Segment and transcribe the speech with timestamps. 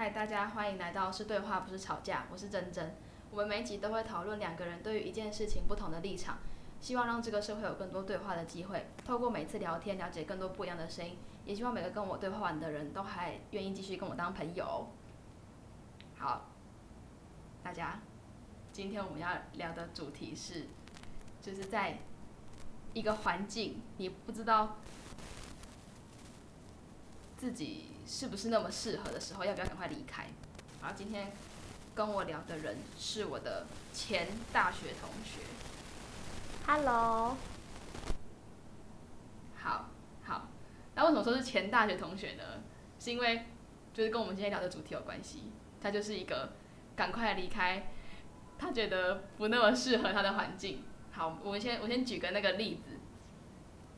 [0.00, 2.96] 嗨，大家欢迎来到是对话不是吵架，我是珍珍。
[3.30, 6.38] 我们每一集都会讨论两个人对于一件事情不同的立场，
[6.80, 8.86] 希望让这个社会有更多对话的机会。
[9.04, 14.88] 透过每次聊天，了解更多不一样的声音，也希望每个跟我对话完的人都还愿意继续跟我当朋友。
[16.16, 16.46] 好，
[17.62, 18.00] 大家，
[18.72, 20.64] 今天我们要聊的主题是，
[21.42, 21.98] 就是在
[22.94, 24.78] 一个环境，你不知道
[27.36, 30.26] 自己是不是那么适合的时候，要不要赶快离开？
[30.82, 31.30] 然后今天
[31.94, 35.42] 跟我聊的人是我的前大学同学。
[36.66, 37.36] Hello，
[39.54, 39.90] 好，
[40.24, 40.48] 好，
[40.96, 42.42] 那为什么说是前大学同学呢？
[42.98, 43.46] 是因为
[43.94, 45.44] 就是跟我们今天聊的主题有关系，
[45.80, 46.54] 他就是一个
[46.96, 47.92] 赶快离开，
[48.58, 50.82] 他觉得不那么适合他的环境。
[51.12, 52.98] 好，我们先我先举个那个例子，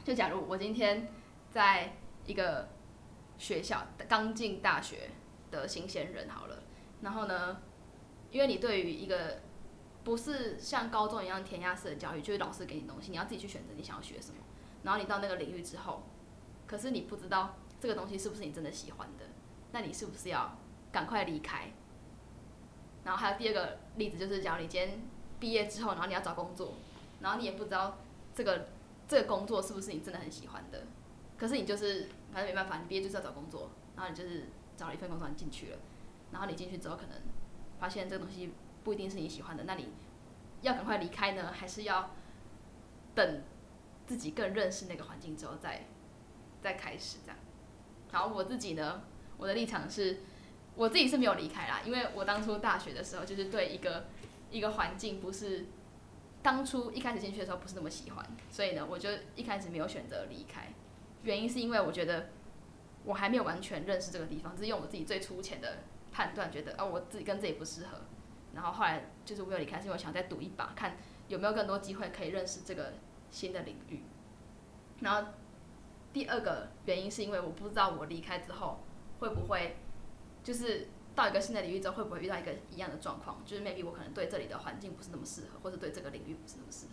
[0.04, 1.08] 就假如我今天
[1.50, 2.68] 在一个
[3.42, 5.10] 学校刚进大学
[5.50, 6.62] 的新鲜人好了，
[7.00, 7.60] 然后呢，
[8.30, 9.40] 因为你对于一个
[10.04, 14.36] 不是像高中一样填鸭式的教育，就是老师给你东西，你要自己去选择你想要学什么。
[14.84, 16.04] 然后你到那个领域之后，
[16.68, 19.24] 可是你不知道这个东西是不是你真的喜欢的，
[19.72, 20.56] 那你是不是要
[20.92, 21.72] 赶快离开？
[23.02, 25.00] 然后还有第二个例子就是，假如你今天
[25.40, 26.74] 毕业之后，然后你要找工作，
[27.18, 27.98] 然后你也不知道
[28.32, 28.68] 这个
[29.08, 30.84] 这个工作是不是你真的很喜欢的，
[31.42, 34.44] 可是你就是反正没办法，你毕业就是要找工作，然后你就是
[34.76, 35.78] 找了一份工作你进去了，
[36.30, 37.18] 然后你进去之后可能
[37.80, 38.52] 发现这个东西
[38.84, 39.88] 不一定是你喜欢的，那你
[40.60, 42.10] 要赶快离开呢，还是要
[43.12, 43.42] 等
[44.06, 45.84] 自己更认识那个环境之后再
[46.60, 47.36] 再开始这样？
[48.12, 49.02] 然后我自己呢，
[49.36, 50.20] 我的立场是，
[50.76, 54.04] 我自己是没有离开啦，因为我当初大学的时候就是对一个
[54.52, 55.66] 一个环境不是
[56.40, 60.72] 当初一开始进去的时候不是那么喜欢，所以呢，我就一开始没有选择离开。
[61.22, 62.30] 原因是因为我觉得
[63.04, 65.78] 我还没有完全认识这个地方，只是用我自己最粗浅的
[66.10, 67.98] 判断，觉得啊我自己跟自己不适合。
[68.54, 70.96] 然后后来就是我没有离开，是因为我想再赌一把，看
[71.28, 72.92] 有没有更多机会可以认识这个
[73.30, 74.02] 新的领域。
[75.00, 75.32] 然后
[76.12, 78.84] 第二个原因是因为我不知道我离开之后
[79.20, 79.76] 会不会，
[80.44, 86.92] 就是到一个新的领域之后会不会遇到一个一样的状况，就是 maybe 我可能对这里的环境不是那么适合，或者对这个领域不是那么适合。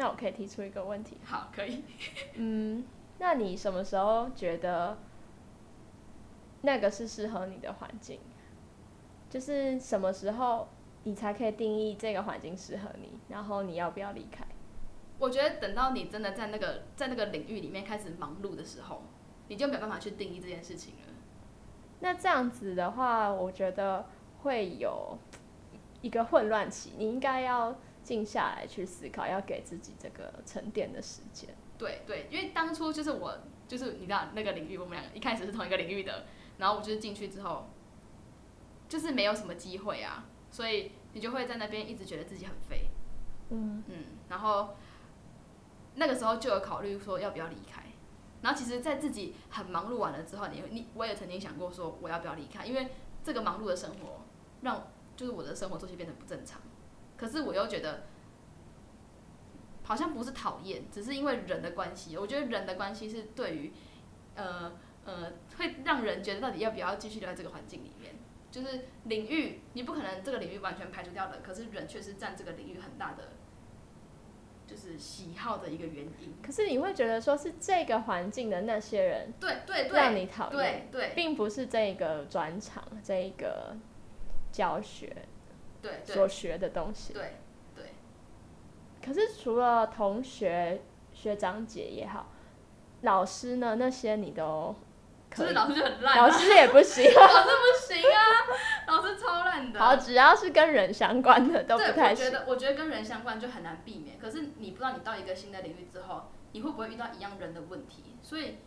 [0.00, 1.84] 那我可以提出一个问题，好，可以。
[2.36, 2.82] 嗯，
[3.18, 4.96] 那你什么时候觉得
[6.62, 8.18] 那个是适合你的环境？
[9.28, 10.66] 就是什么时候
[11.02, 14.42] 你才可以定义这个环境适合你，然后你要不要离开？
[15.18, 19.02] 我觉得等到你真的在那个在那个领域里面开始忙碌的时候，
[19.48, 21.12] 你就没有办法去定义这件事情了。
[22.00, 24.06] 那这样子的话，我觉得
[24.42, 25.18] 会有
[26.00, 31.48] 一个混乱期，你应该要静下来去思考，要给自己这个沉淀的时间。
[31.78, 36.26] 对对，因为当初就是我，就是你知道那个领域，我们两个一开始是同一个领域的，
[36.58, 37.70] 然后我就是进去之后，
[38.88, 42.90] 就是没有什么机会啊，所以你就会在那边一直觉得自己很废，
[43.48, 44.76] 嗯，嗯，然后
[45.94, 47.82] 那个时候就有考虑说要不要离开，
[48.42, 52.88] 然后其实，在自己很忙碌完了之后，你你我也曾经想过说我要不要离开，因为
[53.24, 54.22] 这个忙碌的生活
[54.60, 56.60] 让就是我的生活作息变得不正常，
[57.20, 58.04] 可是我又觉得
[59.82, 63.72] 好像不是讨厌，只是因为人的关系，我觉得人的关系是对于
[64.36, 64.72] 呃
[65.04, 68.14] 呃会让人觉得到底要不要继续留在这个环境里面。
[68.50, 73.28] 就是领域，你不可能这个领域完全排除掉的，可是人却是占这个领域很大的，
[74.66, 76.34] 就是喜好的一个原因。
[76.42, 83.76] 可是你会觉得说是这个环境的那些人对对对让你讨厌，对对并不是这个专长、这个
[84.50, 85.14] 教学
[85.82, 87.12] 对所学的东西。
[87.12, 87.38] 对
[87.74, 87.94] 对，
[89.04, 90.82] 可是除了同学、
[91.12, 92.30] 学长姐也好，
[93.02, 94.74] 老师呢那些你都
[95.30, 97.04] 可是老师就很烂、啊，老师也不行。
[97.14, 98.18] 老师不行啊，
[98.88, 99.78] 老师超烂的。
[99.78, 102.26] 好，只要是跟人相关的都不对，太行。
[102.26, 104.18] 我觉得我觉得跟人相关就很难避免。
[104.18, 108.16] 可是你不知道你到一个新的领域之后，你会不会遇到一样人的问题？
[108.20, 108.58] 所以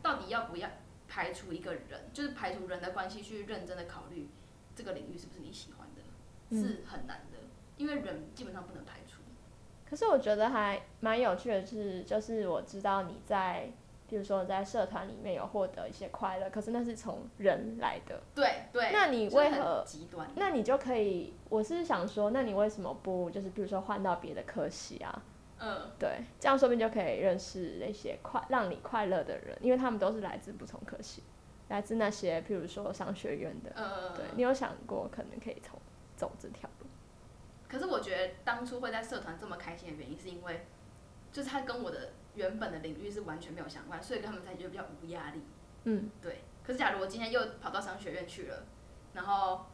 [0.00, 0.70] 到底要不要
[1.06, 4.30] 排除一个人，就是排除人的关系，去认真的考虑
[4.74, 5.85] 这个领域是不是你喜欢
[6.50, 7.38] 是很难的，
[7.76, 9.20] 因为人基本上不能排除。
[9.88, 13.70] 可是我觉得还蛮有趣的是，就是我知道你在，
[14.08, 18.20] 比如说在社团里面有获得一些快乐，可是那是从人来的。
[18.34, 20.28] 对对，那你为何极端？
[20.34, 25.22] 那你就可以，我是想说，那你为什么不就是比如说换到别的科系啊？
[25.58, 31.22] 嗯，对，这样说不定就可以认识那些快让你快乐的人，因为他们都是来自不同科系，
[31.68, 33.72] 来自那些譬如说商学院的。
[33.76, 35.78] 嗯，对你有想过可能可以从
[36.16, 36.86] 走这条路？
[37.68, 40.66] 可是我觉得当初会在社团这么开心的原因，是因为
[41.32, 45.42] 就是他跟我的原本的领域是完全没有相关，所以跟他们才觉得比较无压力。
[45.84, 46.42] 嗯，对。
[46.64, 48.64] 可是假如我今天又跑到商学院去了，
[49.14, 49.66] 然后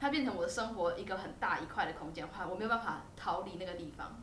[0.00, 4.20] 它变成我的生活一个很大一块的空间的话，我没有办法逃离那个地方。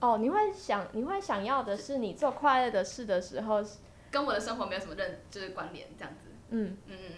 [0.00, 3.64] 哦，你会想，你会想要的是你做快乐的事的时候，
[4.10, 6.28] 跟我的生活没有什么认就是关联这样子。
[6.50, 7.12] 嗯嗯嗯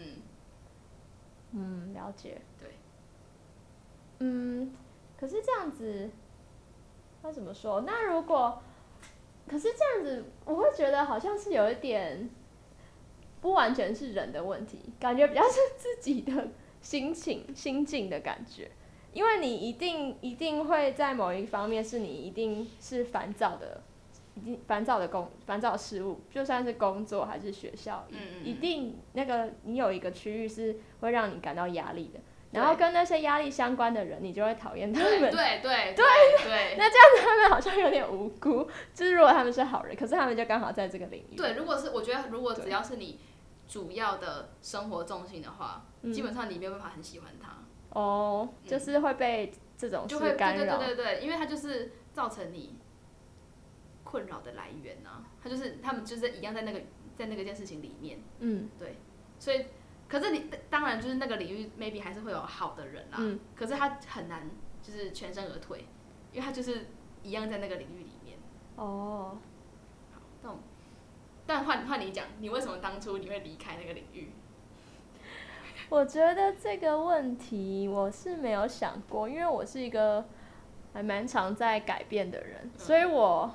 [1.53, 2.41] 嗯，嗯，了解。
[4.19, 4.73] 嗯，
[5.19, 6.11] 可是这样子，
[7.23, 7.83] 那怎么说？
[7.83, 8.63] 那如果，
[9.47, 12.29] 可是这样子，我会觉得好像是有一点，
[13.41, 16.49] 不完全是人的问题，感觉比较是自己的
[16.81, 18.71] 心情、心境的感觉。
[19.13, 23.83] 因为你一定一定会在某一方面是你一定是烦躁的，
[24.35, 32.21] 一定烦躁的工烦躁事物，就算是工作还是学校，嗯一定那个你有一个区域是会让你感到压力的，
[32.52, 35.31] 然后跟那些压力相关的人，你就会讨厌他对们。
[35.31, 36.04] 对对 对
[36.44, 41.37] 对那这样子他们好像有点无辜，就是如果他们是好人，可是他们就刚好在这个领域。
[41.37, 43.20] 对，如果是我觉得如果只要是你
[43.69, 47.58] 主要的生活重心的话，嗯基本上你没有办法很喜欢他。
[47.90, 50.78] 哦，就是会被这种就会对对事干扰。
[50.78, 52.78] 对对对，因为他就是造成你
[54.04, 56.81] 困扰的来源啊，他就是他们就是一样在那个
[57.16, 58.96] 在那个件事情里面，嗯对
[59.38, 59.66] 所以
[60.08, 64.49] 可是你当然就是那个领域 maybe 还是会有好的人啦，嗯，可是他很难
[64.82, 65.87] 就是全身而退，
[66.32, 66.87] 因为他就是
[67.23, 68.38] 一样在那个领域里面。
[68.76, 69.37] 哦，
[70.43, 70.58] 这种，
[71.47, 74.31] 但换换你讲，你为什么当初你会离开那个领域？
[75.88, 80.25] 我觉得这个问题我是没有想过，因为我是一个
[80.93, 83.55] 还蛮常在改变的人，所以我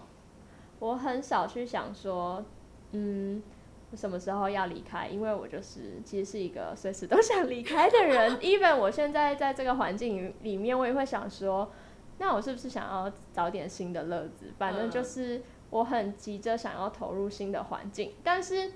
[0.79, 2.43] 我很少去想说，
[2.91, 3.50] 嗯，我
[3.95, 8.37] 什么时候要离开，因为我就是其实是一个随时都想离开的人。
[8.39, 11.71] even 我现在在这个环境里里面，我也会想说，
[12.17, 14.53] 那我是不是想要找点新的乐子？
[14.57, 18.71] 反正就是我很急着想要投入新的环境，但是。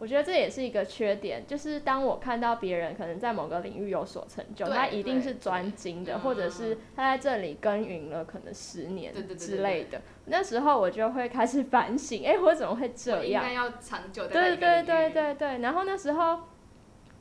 [0.00, 10.00] 我觉得这也是一个缺点，就是当我看到别人可能在某个领域有所成就，对他一定是专精的，嗯或者是他在这里耕耘了可能十年之类的。
[10.24, 13.52] 那时候我就会开始反省，哎、我怎么会这样应该？
[13.52, 15.58] 要长久的对对对对对。
[15.58, 16.40] 然后那时候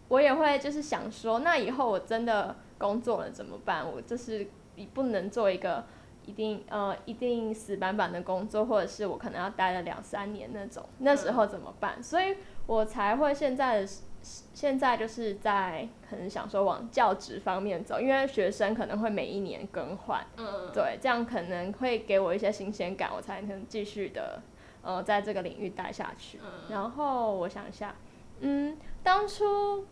[0.08, 3.86] 我也会就是想说，那以后我真的工作了怎么办？
[3.86, 5.84] 我就是你不能做一个
[6.26, 12.02] 一定呃一定死板板的工作，或者是我可能要待了两三年那种，那时候怎么办？
[12.02, 12.38] 所以
[12.70, 13.88] 我才会现在的
[14.22, 24.40] 现在就是在可能想说往教职方面走，因为学生可能会每一年更换，嗯，对，这样可能会给我一些新鲜感，我才能继续的
[24.84, 26.38] 呃在这个领域待下去。
[26.44, 27.96] 嗯然后我想一下，
[28.42, 29.88] 嗯，当初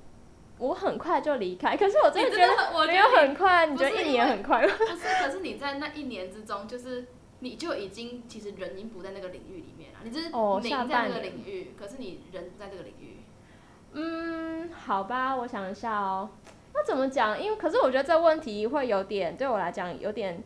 [0.60, 4.72] 我很快就离开，可是我真的你觉得我没有觉得很快，你觉得一年很快吗？
[4.78, 7.08] 不是，可是你在那一年之中，就是
[7.40, 13.18] 你就已经其实人已经不在那个领域里面了，你只是哦下名在那个领域，可是你人不在这个领域。
[13.94, 16.30] 嗯，好吧，我想一下哦。
[16.74, 17.42] 那怎么讲？
[17.42, 20.44] 因为可是我觉得这个问题会有点对我来讲有点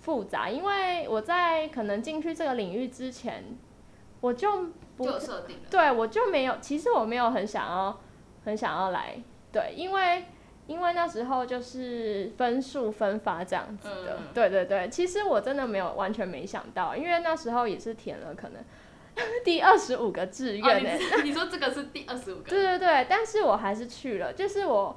[0.00, 3.44] 复杂，因为我在可能进去这个领域之前，
[4.20, 5.62] 我就不设定了。
[5.70, 8.00] 对我就没有，其实我没有很想要
[8.44, 10.24] 很想要来，对，因为
[10.66, 14.26] 因为那时候就是分数分发这样子的，嗯。
[14.32, 18.62] 对对对，其实我真的没有完全没想到，因为那时候也是填了可能
[19.44, 24.96] 第二十五个志哦，愿你说这个是第二十五个，对对对，但是我还是去了，就是我，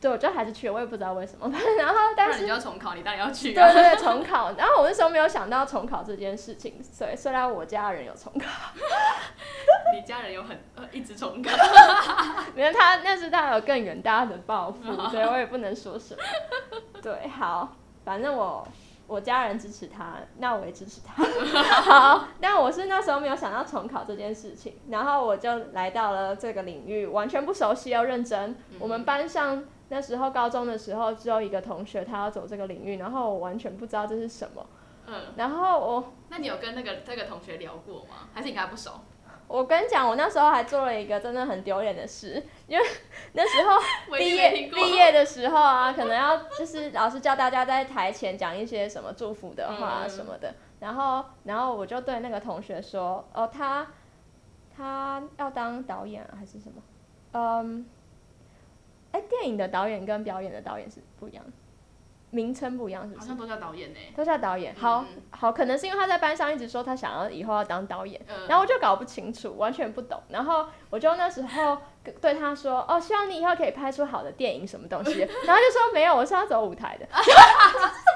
[0.00, 1.50] 对，我就还是去了，我也不知道为什么。
[1.78, 3.72] 然后，但是你就要重考，你当然要去对啊。
[3.72, 4.52] 对对，重 考。
[4.52, 8.46] 然后我那时候没有想到重考这件事情，所以虽然我家人有重考，
[9.92, 11.50] 你家人有很呃一直重考，
[12.54, 16.20] 因为他那是他有更远大的抱负，所以我也不能说什么。
[17.02, 18.66] 对，好，反正我
[19.08, 21.24] 我家人支持他，那我也支持他。
[21.82, 28.56] 好，但我是那时候没有想到重考这件事情，然后我就来到了这个领域，完全不熟悉又认真。
[28.78, 34.66] 我们班上那时候高中的时候只有一个同学他要走这个领域，然后我完全不知道这是什么。
[35.06, 38.28] 嗯，然后我那你有跟那个这个同学聊过吗？
[38.34, 38.92] 还是你跟他不熟？
[39.46, 42.84] 我跟你讲，我那时候还做了一个真的很丢脸的事，因为
[43.32, 43.78] 那时候
[44.14, 44.68] 毕业。
[44.70, 53.86] 毕业的时候啊，可能要就是老师叫大家在台前讲一些什么祝福的话嗯什么的，然后然后我就对那个同学说，哦，他
[54.76, 56.82] 他要当导演、啊、还是什么？
[57.32, 57.86] 嗯，
[59.18, 61.50] 哎，电影的导演跟表演的导演是不一样的，
[62.30, 63.36] 名称不一样，是不是好像？
[63.38, 63.98] 都叫导演呢。
[64.16, 70.22] 都叫导演，好嗯好，可能是因为他在班上一直说他想要以后要当导演，嗯，然后我就搞不清楚，完全不懂。
[70.28, 75.20] 然后我就那时候跟对他说：“哦，希望你以后可以拍出好的电影，什么东西。
[75.46, 77.06] ”然后就说：“没有，我是要走舞台的。”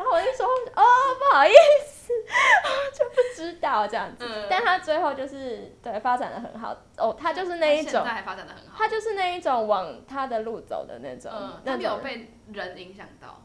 [0.00, 0.82] 然后我就说：“哦，
[1.18, 1.52] 不好意
[1.86, 2.10] 思。”
[2.98, 4.24] 就不知道这样子。
[4.26, 8.74] 嗯但他最后就是对发展的很好哦，他就是那一种现在，还发展的很好。
[8.78, 11.30] 他就是那一种往他的路走的那种，
[11.64, 13.42] 那种没有被人影响到，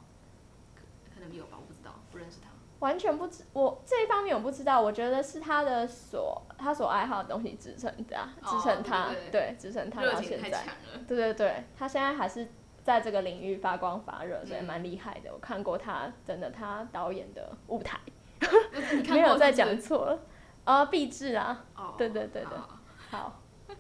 [1.14, 2.48] 可能有吧，我不知道，不认识他。
[2.80, 10.64] 完全不知我这一方面我不知道，我觉得是他的所他所爱好的东西支撑的、支撑他，对支撑他到现在。
[11.08, 12.48] 对对对，他现在还是
[12.86, 14.64] 在这个领域发光发热，所以嗯。
[14.64, 15.34] 蛮厉害的。
[15.34, 17.98] 我看过他真的他导演的舞台，
[18.94, 20.20] 你看 没有再讲错了。
[20.66, 22.58] 啊，壁纸啊，哦，对对对对。
[23.10, 23.18] 好。
[23.18, 23.42] 好。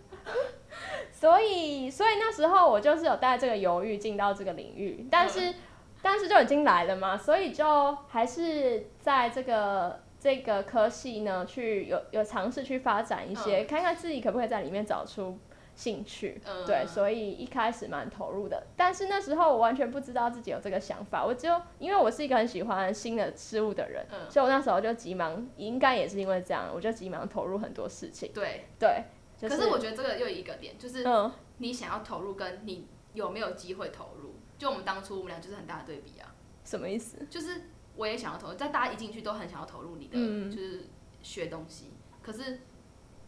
[1.12, 5.54] 所以，所以那时候我就是有带这个犹豫进到这个领域，但是，
[6.02, 15.38] 但是就已经来了嘛，所以就还是在这个这个科系呢，去有有尝试去发展一些，看看自己可不可以在里面找出
[15.75, 16.41] 兴趣。
[16.46, 28.32] 嗯对，所以一开始蛮投入的，但是那时候我完全不知道自己有这个想法，我就因为我是一个很喜欢新的事物的人，嗯所以我那时候就急忙，应该也是因为这样，我就急忙投入很多事情。
[28.34, 29.03] 对，对，
[29.38, 34.36] 就可是我觉得这个又一个点，就是嗯，你想要投入，跟你有没有机会投入。
[34.58, 37.17] 就我们当初我们俩就是很大的对比啊，什么意思？
[37.29, 37.63] 就是
[37.98, 40.86] 我也想要投入，在大家一进去都很想要投入你的，嗯就是
[41.22, 41.91] 学东西。
[42.22, 42.62] 可是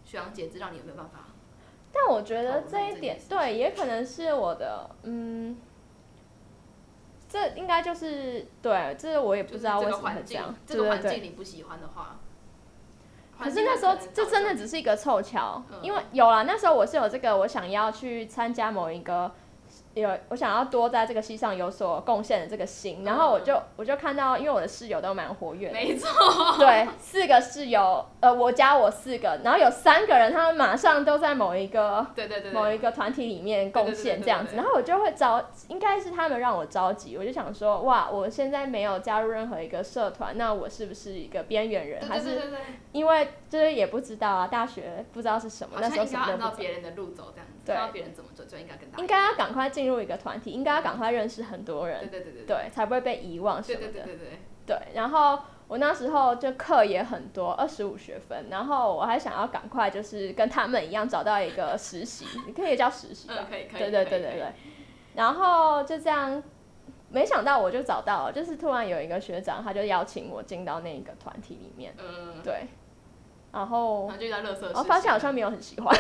[0.06, 1.27] 学长姐知道你有没有办法？
[1.92, 5.58] 但我觉得这一点对，也可能是我的，嗯，
[7.30, 11.02] 这应该就是对，这我也不知道为什么会这样，，这个环。
[11.02, 12.20] 境你不喜欢的话，
[13.40, 19.32] 可是那时候这真的只是一个凑巧，嗯因为有啦，那时候我是有这个，我想要去参加某一个。
[20.02, 26.10] 有我想要多在这个系上有所贡献的这个心，然后我就我就看到，因为我的室友都蛮活跃的，没错，
[26.58, 42.02] 对，四个室友，呃，我加我四个，然后有三个人，他们马上都在某一个对对对某，一个团体里面贡献这样子，然后我就会着，应该是他们让我着急，我就想说，哇，我现在没有加入任何一个社团，那我是不是一个边缘人？
[42.08, 42.42] 还是
[42.92, 53.88] 因为就是也不知道啊，大学不知道是什么，那时候像应该按什么都不知道，照别人的路走这样子，对别人怎么走就应该跟大家应该要赶快进入一个团体，应该要赶快认识很多人，对对对对，对才不会被遗忘什么的。
[53.88, 63.36] 对对对对，对，然后我那时候就课也很多，二十五学分，然后我还想要赶快就是跟他们一样找到一个实习，你 可以叫实习吧？
[63.40, 64.46] 嗯，可以可以，对对对对对。
[65.16, 66.42] 然后就这样，
[67.10, 72.68] 没想到我就找到了，就是突然有一个学长，他就邀请我进到那个团体里面，嗯，对，
[73.58, 75.96] 然后然后就遇到乐色，我发现好像没有很喜欢，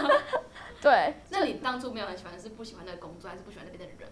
[0.80, 4.10] 对，那你当初没有很喜欢，是不喜欢那个工作，还是不喜欢那边的人？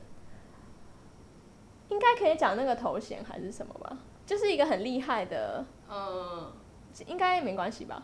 [1.89, 6.53] 应该可以讲那个头衔还是什么吧，就是一个很厉害的，嗯，
[7.07, 8.03] 应该没关系吧？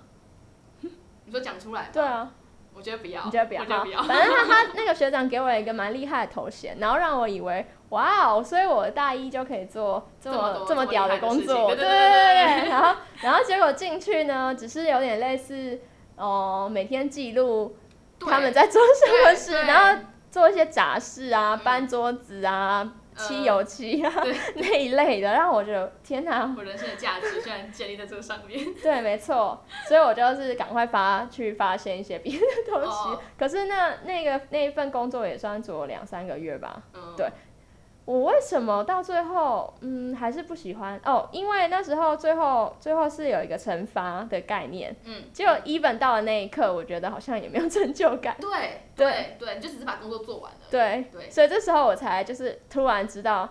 [0.81, 2.33] 你说讲出来，对，啊。
[2.75, 3.63] 我觉得不要，你觉得不要？
[3.63, 12.69] 好我觉得不要，反正他他那个学长给我一个蛮厉害的头衔，然后让我以为哇哦，所以我大一就可以做这这么这么屌的工作，对对对。
[12.71, 15.81] 然后然后结果进去呢，只是有点类似
[16.17, 17.77] 哦、每天记录
[18.21, 22.93] 他们在做什么事，然后做一些杂事啊，嗯搬桌子啊。
[23.17, 28.59] 漆油漆啊、对 那一类的，让我觉得天哪，我人生的价值居然建立在这个上面。
[28.83, 32.89] 对，没错，所以我就是赶快发去发现一些别的东西。
[32.89, 36.83] 哦可是那那个那一份工作也算做了两三个月吧。
[36.95, 37.29] 嗯，对
[38.05, 41.29] 我为什么到最后，嗯，还是不喜欢哦？
[41.31, 48.37] 因为那时候最后最后是有一个惩罚的概念，嗯，结果 even 到了那一刻，我觉得好像也没有成就感。
[48.41, 50.59] 对对对对，你就只是把工作做完了。
[50.71, 53.49] 对，对，所以这时候我才就是突然知道，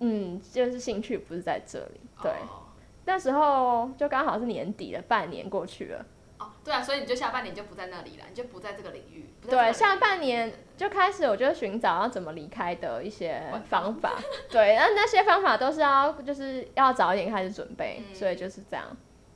[0.00, 2.00] 嗯，就是兴趣不是在这里。
[2.20, 2.66] 对，哦
[3.06, 6.04] 那时候就刚好是年底了，半年过去了。
[6.40, 9.32] 哦，对啊，所以你就下半年就不在那里了，你就不在这个领域。
[9.42, 14.18] 对，下半年就开始，我就寻找要怎么离开的一些方法。
[14.50, 18.84] 对，那那些方法都是要就是要早一点开始准备，嗯所以就是这样。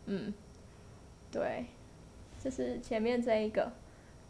[0.07, 0.33] 嗯，
[1.31, 1.67] 对，
[2.43, 3.71] 这是前面这一个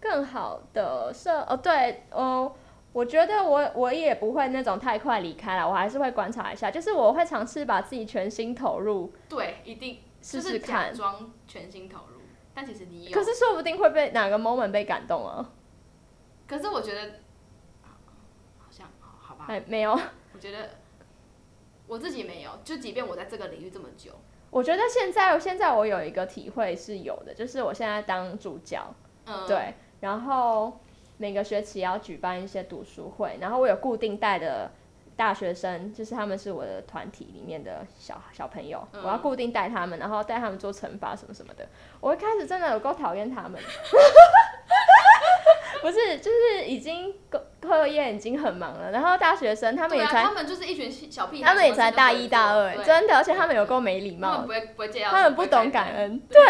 [0.01, 2.55] 更好的设哦，对哦。
[2.93, 10.95] 我觉得我我也不会那种太快离开了，我还是会观察一下，就是我会尝试把自己全心投入，对，一定试就是假试看。
[10.95, 12.14] 装全心投入，
[12.55, 13.13] 但其实你有。
[13.13, 15.51] 可是说不定会被哪个 moment 被感动啊？
[16.47, 17.13] 可是我觉得，
[18.59, 19.93] 好像好好吧，哎，没有，
[20.33, 20.71] 我觉得
[21.87, 24.13] 我自己没有，就即便我在这个领域这么久，
[24.51, 28.95] 我觉得现在现在我有一个体会是有的，就是我现在当助教，
[29.27, 30.81] 嗯，，对，然后
[31.17, 34.71] 每个学期要举办一些读书会，然后我有固定带的
[35.17, 41.67] 大学生，就是他们是我的团体里面的小小朋友，嗯我要固定带他们，然后带他们做惩罚什么什么的。
[42.01, 43.61] 我一开始真的有够讨厌他们，
[45.85, 56.41] 不是，就是已经课课业已经很忙了，然后大学生他们也才他们就是一群小屁孩，他们也才大一大二，对真的，而且他们有够没礼貌他们不，会不会介绍，他们不懂感恩，对，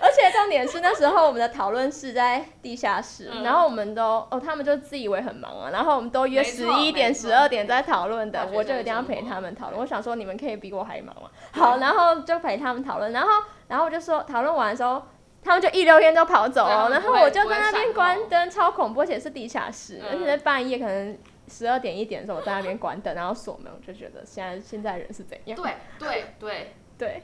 [0.00, 3.42] 而且重点是那时候我们的讨论室在地下室，嗯。
[3.42, 9.80] 然后我们都哦，他们就自以为很忙啊，然后我们都约十一点、十二点在讨论的我就一定要陪他们讨论。
[9.80, 13.28] 我想说你们可以比我还忙嘛，好，然后就陪他们讨论，然后
[13.66, 15.02] 然后我就说讨论完的时候。
[15.44, 25.56] 他们就一溜烟都跑走了，然后我就在那边关灯，超恐怖，而且是地下室，嗯而且在半夜可能十二点一点的时候，我在那边关灯，然后锁门，我就觉得现在现在人是怎样？
[25.60, 26.72] 对对对。
[26.96, 27.22] 对，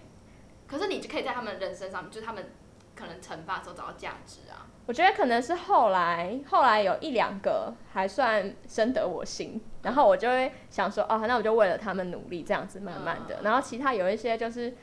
[0.66, 2.50] 可是你就可以在他们人身上，就是他们
[2.96, 4.66] 可能惩罚的时候找到价值啊。
[4.84, 13.36] 我觉得可能是后来，后来有一两个还算深得我心，然后我就会想说，哦，那我就为了他们努力，这样子慢慢的。
[13.36, 14.74] 嗯然后其他有一些就是，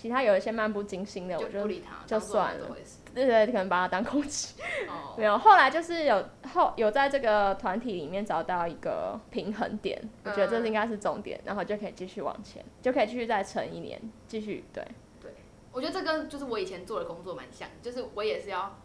[0.00, 2.74] 其他有一些漫不经心的，我就就不理他，就算了。
[3.12, 4.54] 对对，可能把它当空气。
[4.88, 5.12] 哦。
[5.18, 14.82] 没有，后来就是有后有在这个团体里面找到一个平衡点，我觉得这是应该是重点，然后就可以继续往前，就可以继续再撑一年，继续对。
[15.20, 15.34] 对
[15.70, 18.78] 我觉得这跟就是我以前做的工作蛮像，就是我也是要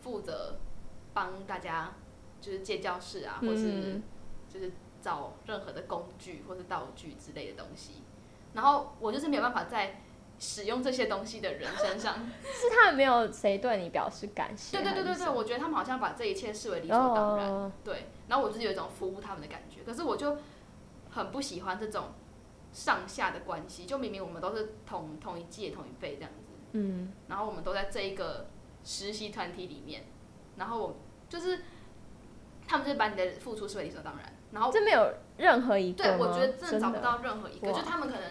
[0.00, 0.60] 负责
[1.12, 1.94] 帮大家
[2.40, 4.02] 就是借教室啊，或是嗯
[4.48, 8.02] 就是找任何的工具或是道具之类的东西，
[8.52, 10.02] 然后我就是没有办法在
[10.42, 17.70] 使用这些东西的人身上，是他们没有谁对你表示感谢，对对对对对，我觉得他们好像把这一切视为理所当然，哦。
[17.84, 20.36] 对，然后我就是有一种服务他们的感觉，可是我就
[21.08, 22.06] 很不喜欢这种
[22.72, 28.48] 上下的关系，就明明我们都是同同一届同一辈这样子，嗯，然后我们都在这一个
[28.82, 30.02] 实习团体里面，
[30.56, 30.96] 然后我
[31.28, 31.60] 就是
[32.66, 38.24] 他们就把你的付出视为理所当然，然后这没有任何一个对我觉得真的找不到任何一个，就他们可能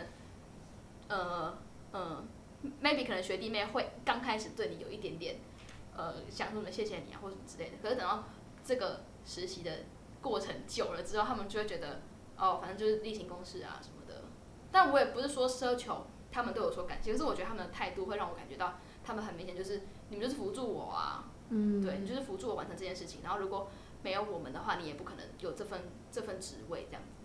[1.08, 1.58] 呃
[1.92, 2.24] 呃
[2.82, 5.38] ，maybe 可能学弟妹会刚开始对你有一点点
[5.96, 8.24] 呃想说什么谢谢你啊或者什么之类的，可是等到
[8.64, 9.72] 这个实习的
[10.22, 12.02] 过程久了之后，他们就会觉得
[12.38, 14.24] 哦，反正就是例行公事啊什么的。
[14.72, 23.22] 但我也不是说奢求他们对我说感谢，可是我觉得他们的态度会让我感觉到他们很明显就是你们就是辅助我啊，嗯，对，你就是辅助我完成这件事情。
[23.24, 23.70] 然后如果
[24.02, 27.21] 没有我们的话，你也不可能有这份这份职位这样子。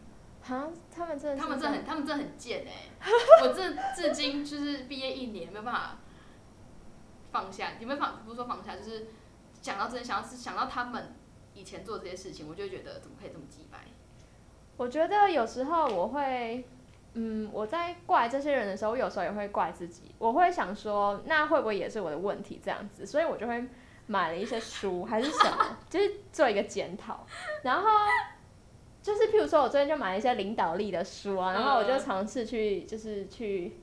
[0.46, 3.10] 哈，他们真的他们真的很，他们真的很贱哎、
[3.42, 5.96] 我这至今就是毕业一年没有办法
[7.32, 8.22] 放下，有没有放？
[8.24, 9.08] 不是说放下，就是
[9.60, 11.16] 想到真的想要是想到他们
[11.52, 13.78] 以前做这些事情，我就觉得怎么可以这么鸡白？
[14.76, 16.64] 我觉得有时候我会，
[17.14, 20.14] 嗯，我在怪这些人的时候，我有时候也会怪自己。
[20.18, 23.04] 我会想说，那会不会也是我的问题这样子？
[23.04, 23.66] 所以我就会
[24.06, 27.26] 买了一些书还是什么，就是做一个检讨。
[27.62, 27.88] 然后
[29.46, 33.76] 如说，我最近就买了一些领导力的书啊，然后我就嗯尝试去就是去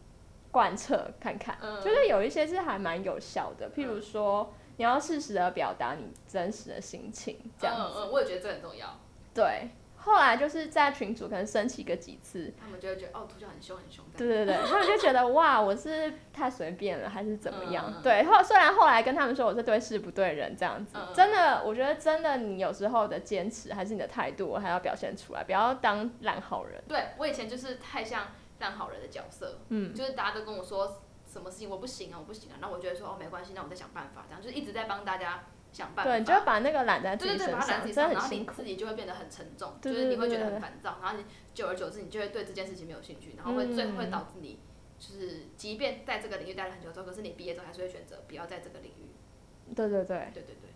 [0.52, 3.72] 贯彻看看，嗯觉得有一些是还蛮有效的。
[3.72, 7.82] 譬如说，你要适时的表达你真实的心情，这样子。
[7.82, 8.88] 嗯嗯，我也觉得这很重要。
[9.34, 9.70] 对，
[10.04, 14.04] 后来就是在群主可能升旗个几次，他们就会觉得哦，图就很凶很凶。
[14.18, 18.02] 对对对， 他们就觉得哇，我是太随便了，还是怎么样？
[18.04, 26.84] 对，后虽然后来跟他们说我是对事不对人这样子，真的，我觉得真的你有时候的坚持还是你的态度，我还要表现出来，不要当烂好人。
[26.88, 28.28] 对我以前就是太像
[28.60, 36.12] 烂好人的角色，嗯，就是大家都跟我说什么事情我不行啊，我不行啊，然后我觉得说哦没关系，那我再想办法，这样就是一直在帮大家想办法。
[36.12, 38.64] 对，你就会把那个揽在自对对对，己身把它揽上，自己上，然后你自。
[38.64, 44.60] 己就会变得很沉重，对就是你会觉得很烦躁，然后你久而久之，你就会对这件事情没有兴趣，然后会最后会嗯导致你
[44.98, 49.74] 就是，即便在这个领域待了很久之后，可是你毕业之后还是会选择不要在这个领域。
[49.76, 50.70] 对对对，对对对，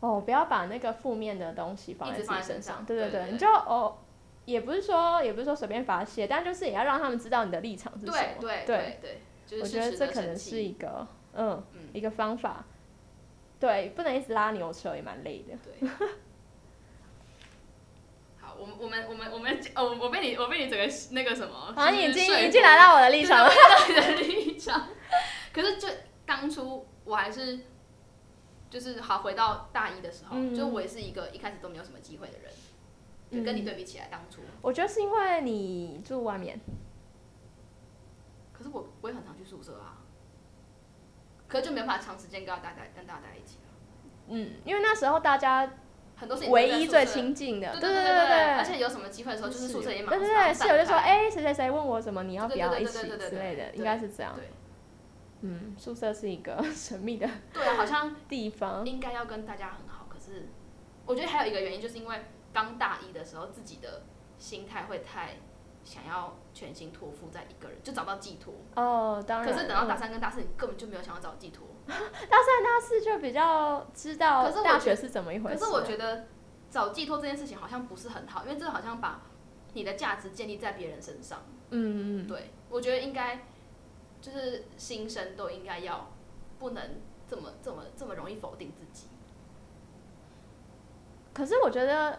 [0.00, 2.84] 哦，不要把那个负面的东西放一在自己身直放在身上上。
[2.84, 3.98] 对对对，你就哦，
[4.44, 8.18] 也不是说也不是说随便发泄，但就是也要让他们知道你的立场是什么。
[8.40, 12.64] 对对对对对，就是我觉得这可能是一个嗯嗯一个方法。
[13.58, 15.56] 对，不能一直拉牛车，也蛮累的。
[15.64, 15.88] 对。
[18.38, 23.50] 好，我们我们我们我们哦，我被你我被你整个那个什么，啊，就是你已经已经来到我的立场了。
[24.18, 24.88] 立场。
[25.52, 25.88] 可是就
[26.26, 27.60] 当初我还是
[28.68, 32.52] 就是好回到大一的时候，嗯就我也是一个一开始都没有什么机会的人，
[33.32, 36.60] 就跟你对比起来，当初，我觉得是因为你住外面，
[38.52, 40.04] 可是我我也很常去宿舍啊，
[41.48, 43.72] 可是就没法长时间跟大家跟大家在一起了，
[44.28, 45.70] 嗯，因为那时候大家
[46.16, 54.34] 很多是唯一最亲近的，对对对对而且有什么机会的时候，就是宿舍也蛮，对对对，室友就说，哎，谁谁谁问我什么，你要不要对对一起对对对对之类的，应该是这样。
[54.36, 54.50] 对。
[55.42, 58.84] 嗯，宿舍是一个神秘的对啊，好像地方。
[58.86, 60.48] 应该要跟大家很好，可是
[61.04, 62.22] 我觉得还有一个原因，就是因为
[62.54, 64.04] 刚大一的时候自己的
[64.38, 65.34] 心态会太
[65.86, 68.52] 想要全心托付在一个人，就找到寄托。
[68.74, 69.46] 哦，当然。
[69.50, 71.66] 可是等到大嗯三跟大四，你根本就没有想要找寄托。
[71.86, 75.60] 大三、大四就比较知道大学是怎么一回事啊。
[75.60, 76.26] 可是我觉得
[76.68, 79.22] 找寄托这件事情好像不是很好，因为这好像把
[79.74, 81.38] 你的价值建立在别人身上。
[81.70, 83.46] 嗯嗯对，我觉得应该
[84.20, 86.10] 就是新生都应该要
[86.58, 89.06] 不能这么这么这么容易否定自己。
[91.32, 92.18] 可是我觉得，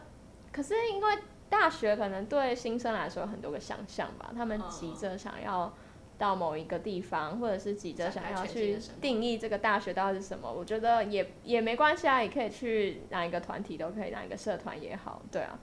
[0.51, 1.17] 可是因为
[1.49, 5.73] 大学可能对新生来说有很多个想象吧，他们嗯急着想要
[6.17, 10.51] 到某一个地方，或者是急着想要去定义这个大学到底是什么。
[10.51, 15.57] 我觉得也也没关系啊，也可以去哪一个团体都可以，哪一个社团也好，对啊。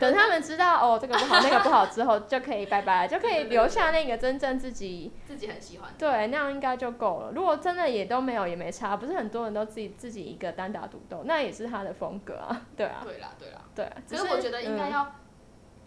[0.00, 5.90] 等他们知道哦这个不好 那个不好之后，就可以拜拜，就可以留下那个真正自己自己很喜欢。
[5.98, 7.30] 对，那样应该就够了。
[7.32, 13.60] 如果真的也都没有，也没差，不是很多人都自己自己一个单打独斗，那也是他的风格啊，对啊，对啦，对啦。
[13.74, 13.96] 对啊。
[14.06, 15.14] 只可是我觉得应该嗯要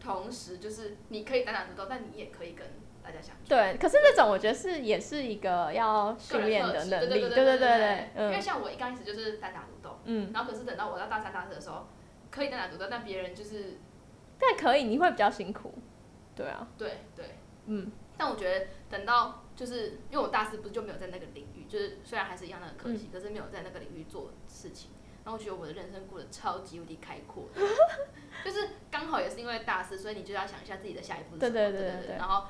[0.06, 2.68] 同时，就是你可以单打独斗，但你也可以跟
[3.04, 3.50] 大家相处。
[3.50, 11.88] 对，可是那种我觉得是也是一个要训练的能力，对对对对因为嗯像我一刚开始就是单打独斗，嗯，然后可是等到我到大三、大四的时候，
[12.30, 13.80] 可以单打独斗，但别人就是
[14.39, 15.74] 但可以，你会比较辛苦，
[16.36, 17.26] 对啊，对对。
[17.68, 24.91] 嗯但我觉得等到就是因为我大四不是就没有在那个领域，就是虽然还是一样那个科嗯，可是没有在那个领域做事情。
[25.26, 27.50] 然后我觉得我的人生过得超级无敌开阔，
[28.46, 31.52] 就是刚好也是因为大四，所以你就要想一下自己的下一步是什么。
[31.52, 32.46] 对对对对对对然后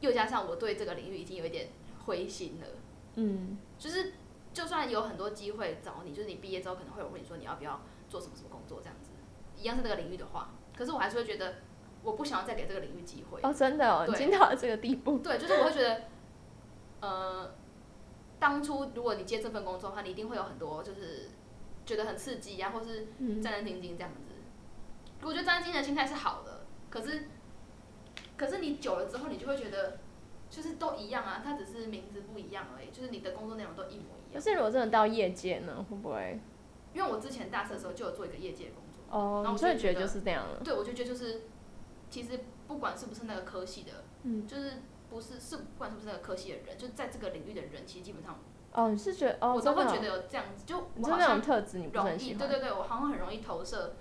[0.00, 1.68] 又加上我对这个领域已经有一点
[2.06, 2.66] 灰心了，
[3.16, 4.14] 嗯就是
[4.54, 9.10] 就算有很多机会找你，就是你毕业之后可能会有问你说你要不要做什么什么工作这样子，
[9.56, 11.56] 一样是这个领域的话，可是我还是会觉得
[12.02, 13.38] 我不想要再给这个领域机会。
[13.42, 16.02] 哦，真的哦，已经到了这个地步，对，就是我会觉得，
[17.00, 17.54] 呃，
[18.38, 21.28] 当初如果你接这份工作的话，你一定会有很多就是
[21.90, 24.34] 觉得很刺激呀、或是嗯战战兢兢这样子。
[25.22, 27.24] 我觉得战战兢兢的心态是好的，可是
[28.36, 29.98] 可是你久了之后，你就会觉得
[30.48, 34.34] 就是都一样啊，它只是名字不一样而已，就是你的工作内容都一模一样。
[34.34, 36.38] 可是如果真的到业界呢，会不会？
[36.94, 41.42] 因为我之前大四的时候就有做一个业界的工作，哦，然后我就觉得觉得就是这样了，对我就觉得就是
[42.08, 44.74] 其实不管是不是那个科系的，嗯，就是
[45.10, 48.38] 不是是不管是不是那个科系的人，就在这个领域的人，其实基本上。
[48.72, 53.96] 哦，你是觉得哦，我都会觉得有这样子，就我好像特质你不是容易，对对对，我好像很容易投射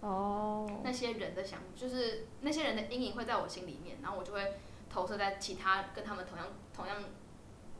[0.00, 4.54] 哦，那些人的想，就是那些人的阴影会在我心里面，然后我就会
[4.90, 6.96] 投射在其他跟他们同样同样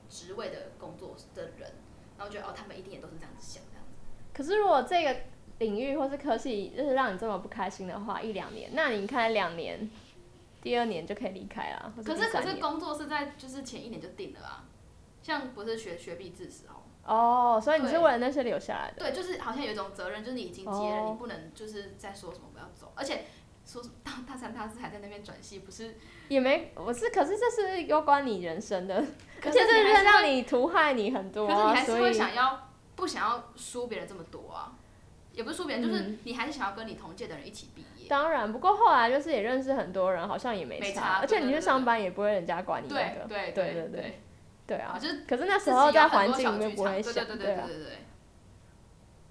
[0.09, 1.73] 职位的工作的人，
[2.17, 3.93] 然后觉得哦，他们一定也都是这样子想，这样子。
[4.33, 5.17] 可是如果这个
[5.59, 9.91] 领域或是科系就是让你这么不开心的话，一两年，那你看两年，
[10.63, 12.61] 第二年就可以离开啦，或可是可是年。
[12.61, 14.65] 工作是在就是前一年就定了啊，
[15.23, 21.09] 像不是学学毕制时候，哦，所以你是为了那些留下来的，对，就是好像有一种责任，就是你已经接了，哦。
[21.11, 23.25] 你不能就是再说什么不要走，而且
[23.65, 25.97] 说什么大大三大四还在那边转系，不是？
[26.29, 29.03] 也没，我是，可是这是攸关你人生的，
[29.41, 34.73] 可 是而且这是会让你图害你很多、可是你啊，还是会想要不想要输别人这么多啊？
[35.33, 36.19] 也不是输别人，就是嗯。
[36.25, 38.09] 你还是想要跟你同届的人一起毕业。
[38.09, 44.21] 当然，不过后来就是也认识很多人，好像也没没差，差而且你去上班也不会人家管你那个，对对对对对对，对
[44.67, 47.99] 啊啊，，就是可是那时候在环境里面对对对对啊对，对对。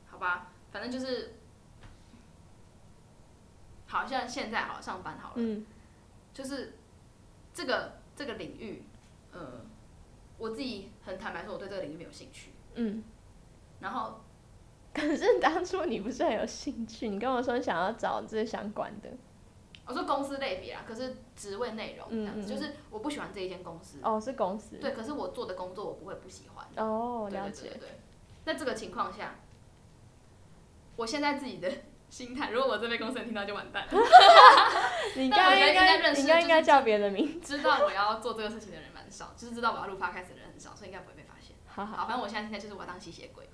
[0.10, 1.36] 好吧，反正就是，
[3.88, 5.66] 好像现在好上班好了，嗯
[6.34, 6.78] 就是
[7.54, 8.84] 这个这个领域，
[9.32, 9.66] 呃，
[10.38, 12.52] 我自己很坦白说，我对这个领域没有兴趣。
[12.76, 13.04] 嗯。
[13.80, 14.22] 然后
[14.94, 17.10] 可是当初你不是很有兴趣？
[17.10, 19.10] 你跟我说你想要找这相关的，
[19.86, 24.00] 我说公司类别啊，可是职位内容这样子，嗯嗯嗯就是我不喜欢这一间公司。
[24.04, 26.66] 哦，是公司，对，可是我做的工作我不会不喜欢。
[26.78, 28.00] 哦，了解对对对对，
[28.46, 29.36] 那这个情况下，
[30.96, 31.70] 我现在自己的
[32.10, 33.92] 心态，如果我这被公司人听到就完蛋了。
[35.16, 41.56] 你应 该该应该认识应该应该叫别的名，知道我要做这个事情的人蛮少，就是知道我要录 podcast 的人很少，所以应该不会被发现。
[41.68, 43.50] 好好好，反正我现在现在就是我要当吸血鬼，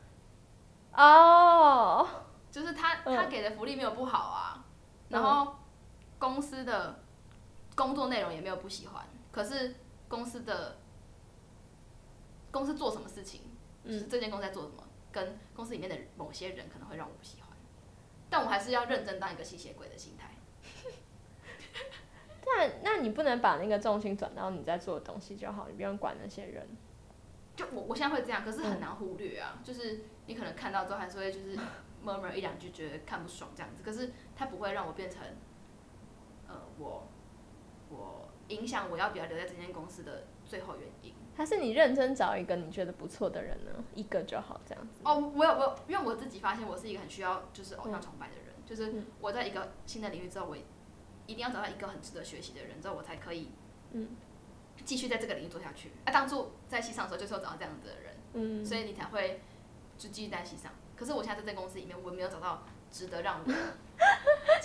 [0.94, 2.08] 哦，
[2.52, 4.66] 就是他嗯他给的福利没有不好啊，
[5.10, 5.56] 然后
[6.20, 7.00] 公司的
[7.76, 9.76] 工作内容也没有不喜欢，可是
[10.08, 10.78] 公司的
[12.52, 13.42] 公司做什么事情，
[13.86, 17.50] 就是嗯这间公司在做什么，跟公司里面的某些人可能会让我不喜欢，
[18.30, 20.34] 但我还是要认真当一个吸血鬼的心态。
[22.46, 26.66] 那那你不能把那个重心转到你在做的东西就好，你不用管那些人。
[27.56, 29.60] 就我我现在会这样，可是嗯很难忽略啊。
[29.64, 31.58] 就是你可能看到之后还是会就是
[32.06, 33.84] murmur 一两句，觉得看不爽这样子。
[33.84, 35.36] 可是它不会让我变成，呃，
[36.78, 37.08] 我
[37.90, 41.14] 我影响我要不要留在这间公司的最后原因。
[41.36, 43.72] 还是你认真找一个你觉得不错的人呢？
[43.94, 45.02] 一个就好，这样子。
[45.04, 50.58] 哦，我有我有，因为我自己发现我是一个很需要就是偶像崇拜的人，就是嗯我在一个新的领域之后，我
[51.28, 53.52] 一定要找到一个很值得学习的人之后，我才可以
[53.92, 54.10] 嗯
[54.84, 55.92] 继续在这个领域做下去。
[56.06, 59.42] 啊，当初在西上的时候就是要找到这样子的人，嗯，所以你才会
[59.98, 60.72] 就继续在西上。
[60.96, 63.46] 可是我现在在这公司里面，我没有找到值得让我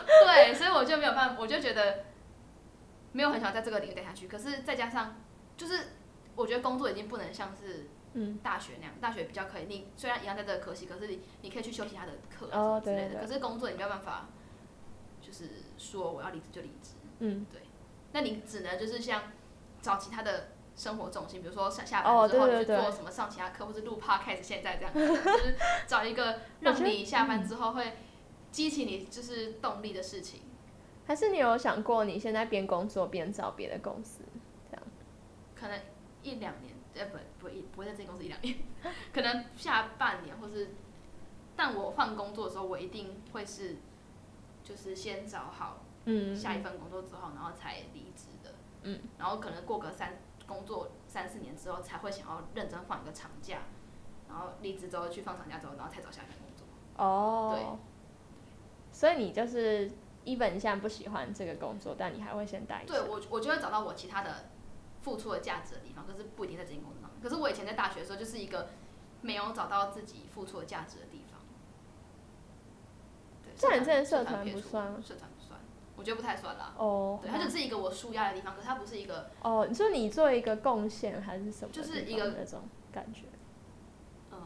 [0.26, 2.04] 对，所以我就没有办法，我就觉得
[3.12, 4.26] 没有很想在这个领域待下去。
[4.28, 5.16] 可是再加上
[5.56, 5.88] 就是
[6.34, 13.20] 我觉得工作已经不能像是嗯大学那样，大学比较可以，你虽然一样在这个科系，可是你你可以去修其他的课哦之类的。
[13.20, 14.28] 可是工作你没有办法，
[15.20, 15.44] 就是
[15.78, 17.62] 说我要离职就离职，嗯对
[18.12, 19.22] 那你只能就是像
[19.82, 27.96] 找其他的生活重心，比如说下下哦班之后你去做什么上其他课，或是录 podcast，现在这样子，就是找一个让你下班之后会
[28.54, 30.42] 激起你就是动力的事情。
[31.04, 34.22] 还是你有想过你现在边工作边找别的公司？
[34.70, 34.86] 这样
[35.56, 35.76] 可能
[36.22, 38.56] 一两年，呃，不不一不会在这间公司一两年，
[39.12, 40.70] 可能下半年或是，
[41.56, 43.74] 但我换工作的时候，我一定会是，
[44.62, 53.58] 就是先找好嗯，下一份工作之后，然后才离职的，嗯，然后可能过个三工作三四年之后，才会想要认真放一个长假，
[54.28, 57.04] 然后离职之后去放长假之后，然后才找下一份工作。
[57.04, 57.76] 哦，
[58.94, 59.90] 所以你就是
[60.22, 64.50] 一本现在不喜欢这个工作，但你还会先待对我，我就会找到我其他的
[65.02, 67.10] 付出的价值的地方，可是不一定在这间工作上。
[67.20, 68.68] 可是我以前在大学的时候，就是一个
[69.20, 71.40] 没有找到自己付出的价值的地方。
[73.42, 75.58] 对，那你之前社社团不算吗社团不算，
[75.96, 76.72] 我觉得不太算啦。
[76.78, 81.72] 哦，对，它只是一个我舒压的地方，可是它不是一个哦，你说你做一个贡献还是什么？
[81.72, 83.22] 就是一个那种感觉，
[84.30, 84.38] 呃，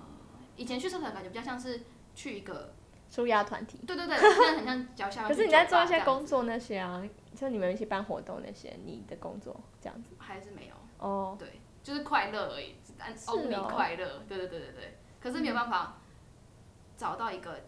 [0.57, 1.83] 以前去社团感觉比较像是
[2.15, 2.73] 去一个，
[3.09, 3.79] 舒压团体。
[3.87, 5.27] 对对对，真的很像脚下。
[5.27, 7.03] 可是你在做一些工作那些啊，
[7.35, 10.11] 就你们一起办活动那些，你的工作这样子。
[10.19, 14.99] 还是没有，哦，对，就是快乐而已，只单是 only 哦快乐，对对对对对。
[15.21, 15.99] 可是没有办法
[16.97, 17.59] 找到一个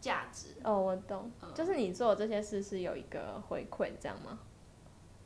[0.00, 4.38] 价值，哦，我懂，嗯就是你做的这些事是有一个回馈，这样吗？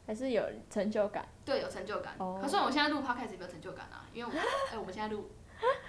[0.05, 1.25] 还是有成就感？
[1.45, 2.15] 对，有成就感。
[2.19, 4.37] 哦可是我现在录 podcast 也没有成就感啊，因为我，
[4.73, 5.31] 哎、我们现在录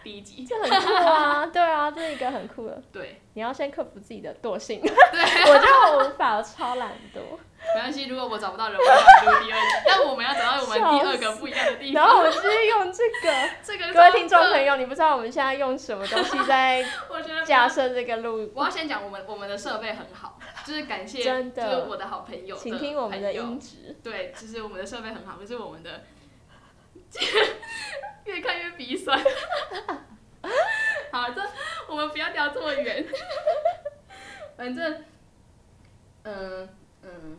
[0.04, 2.82] 第一集，这很酷啊，对啊，这是一个很酷的。
[2.92, 4.92] 对，你要先克服自己的惰性，对
[5.52, 7.20] 我就无法，我超懒惰。
[7.76, 12.04] 没关系，如果我找不到人，我要录第二集，但我们要找到我们第二个不一样的地方。
[12.04, 16.84] 然后我们直接用这个， 这个各位听众朋友，你不知道我们现在用什么东西在
[17.48, 23.98] 架设这个录，我要先讲我们我们的设备很好，就是感谢，真的就是我的好朋友，请听我们的音质。
[24.04, 26.04] 对，就是我们的设备很好，可是我们的
[28.26, 29.18] 越看越鼻酸。
[31.12, 31.42] 好，这
[31.88, 33.06] 我们不要聊这么远。
[34.58, 35.04] 反正，
[36.24, 36.70] 嗯
[37.02, 37.38] 嗯，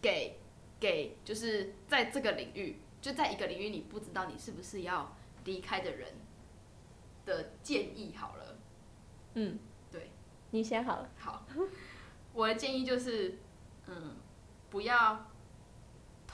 [0.00, 0.38] 给
[0.78, 6.08] 给就是在这个领域，就在一个领域，你不知道你是不是要离开的人
[7.26, 8.56] 的建议好了。
[9.34, 9.58] 嗯，
[9.90, 10.10] 对，
[10.50, 11.10] 你先好了。
[11.18, 11.46] 好，
[12.32, 13.38] 我的建议就是，
[13.86, 14.16] 嗯，
[14.70, 15.31] 不要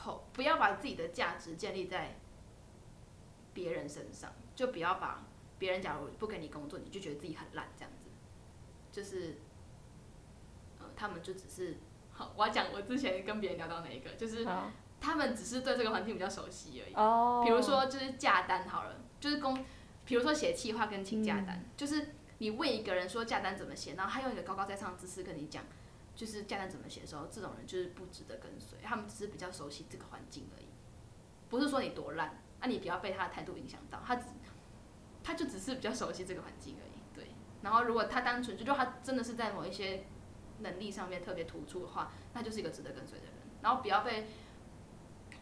[0.09, 2.17] 投，不要把自己的价值建立在
[3.53, 5.27] 别人身上，就不要把
[5.59, 8.09] 别人假如不给你工作，你就觉得自己很烂这样子，
[8.91, 9.37] 就是，
[10.79, 11.77] 呃，他们就只是，
[12.11, 14.47] 好，我要讲我之前跟别人聊到哪一个，就是
[15.01, 16.95] 他们只是对这个环境比较熟悉而已。
[16.95, 19.65] 哦，比如说就是价单好了，就是公，
[20.07, 25.65] 比如说写企划跟请假单，就是你问一个人说价单怎么写，然后他用一个高高在上的姿势跟你讲，
[26.19, 30.67] 就是价单怎么写的时候，这种人就是不值得跟随，他们只是比较熟悉这个环境而已，
[31.49, 34.27] 不是说你多烂，啊你不要被他的态度影响到，他只
[35.23, 37.29] 他就只是比较熟悉这个环境而已，对。
[37.63, 40.07] 然后如果他单纯就就他真的是在某一些
[40.59, 44.27] 能力上面特别突出的话，那就是一个值得跟随的人，然后不要被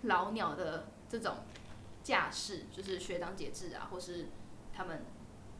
[0.02, 1.36] 老鸟的这种
[2.02, 4.26] 架势，就是学长姐制啊，或是
[4.74, 5.06] 他们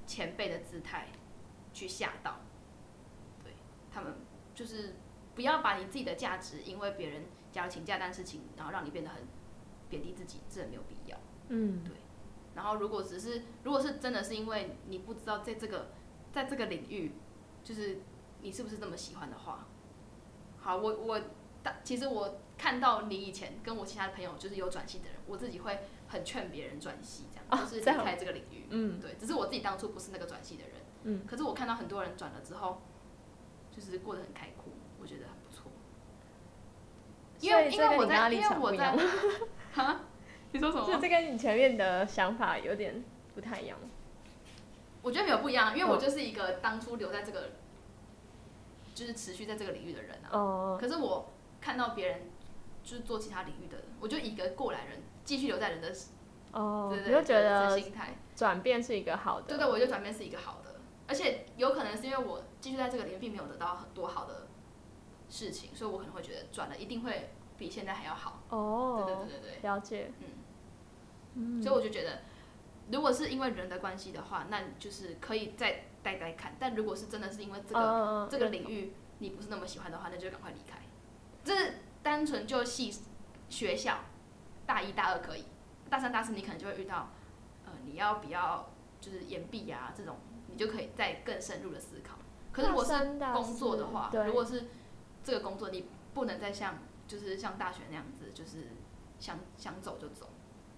[0.07, 1.09] 前辈的姿态
[1.73, 2.41] 去吓到，
[3.43, 3.55] 对
[3.91, 4.15] 他们
[4.55, 4.97] 就是
[5.37, 9.23] 不要把你自己的价值因为别人假如请假单事情，然后让你变得很
[9.89, 11.17] 贬低自己，这没有必要。
[11.49, 11.93] 嗯，对。
[12.55, 15.93] 然后如果只是如果是真的是因为你不知道在这个
[16.33, 17.13] 在这个领域，
[17.63, 18.01] 就是
[18.41, 19.69] 你是不是这么喜欢的话，
[20.59, 21.21] 好，我我
[21.63, 28.67] 大其实我看到你以前跟我其他的朋友就是有转系的人，我自己会很劝别人转系，这样、哦就是离开这个领域。
[28.71, 28.99] 嗯。
[28.99, 30.73] 对，只是我自己当初不是那个转系的人，
[31.03, 32.81] 嗯，可是我看到很多人转了之后，
[33.71, 34.73] 就是过得很开阔，
[35.07, 35.71] 我觉得很不错。
[37.41, 38.93] 因为因为我在因为我在
[40.51, 40.85] 你说什么？
[40.85, 43.05] 就 这跟你前面的想法有点
[43.37, 43.79] 不太一样。
[45.03, 47.51] 我觉得没有不一样，因为我嗯就是一个当初留在这个，
[48.97, 50.29] 就是持续在这个领域的人啊。
[50.33, 52.23] 哦，可是我看到别人
[52.83, 55.95] 就是做其他领域的，我就以一个过来人继续留在人的，
[56.51, 60.75] 哦，对你就觉得心态，转变是一个好的，对对，我就转变是一个好的，
[61.07, 64.46] 而且有可能是因为我继续在这个领域并没有得到很多好的
[65.29, 68.43] 事情，所以我可能会觉得转了一定会比现在还要好。
[68.49, 70.13] 哦，对对对对对，了解。
[71.35, 72.21] 嗯，所以我就觉得，
[72.91, 76.55] 如果是因为人的关系的话，那就是可以再待待看。
[76.59, 80.79] 但如果是真的是因为这个、嗯这个领域你不是那么喜欢的话，那就赶快离开。
[81.45, 82.95] 这是单纯就系
[83.49, 83.99] 学校
[84.65, 85.45] 大一大二可以，
[85.91, 87.11] 大三大四你可能就会遇到，
[87.65, 88.69] 呃，你要比较
[89.01, 90.17] 就是延毕啊这种，
[90.51, 92.17] 你就可以再更深入的思考。
[92.53, 92.93] 可是如果是
[93.33, 94.65] 工作的话，如果是
[95.27, 98.69] 这个工作你不能再像就是像大学那样子，就是
[99.19, 100.31] 想想走就走，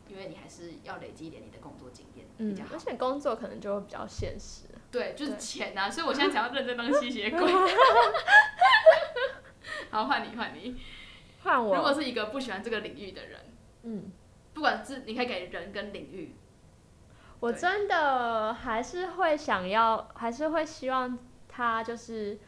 [0.09, 2.71] 因为你还是要累积一点你的工作经验比较，好。
[2.71, 4.63] 嗯而且工作可能就会比较现实。
[4.91, 7.41] 对，就是钱啊，所以我现在才要认真当吸血鬼。
[9.91, 10.81] 好，换你，换你。
[11.43, 13.41] 换我，如果是一个不喜欢这个领域的人，
[13.83, 14.11] 嗯，
[14.55, 16.35] 不管是你可以给人跟领域，
[17.41, 22.39] 我真的还是会想要，还是会希望他就是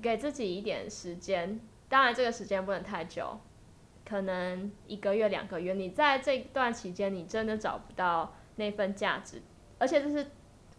[0.00, 3.38] 给自己一点时间，当然这个时间不能太久，
[4.08, 5.74] 可能一个月、两个月。
[5.74, 9.42] 你在这段期间，你真的找不到那份价值，
[9.78, 10.26] 而且这是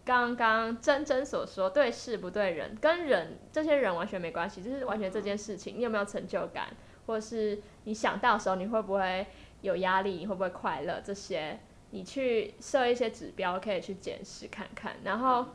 [0.06, 6.70] 刚刚真真所说，对事不对人，跟人这些人完全没关系，就是完全这件事情，你有没有成就感，
[7.06, 9.28] 或者是你想到的时候，你会不会
[9.62, 11.60] 有压力，你会不会快乐，这些
[11.92, 14.96] 你去设一些指标，可以去检视看看。
[15.04, 15.46] 然后，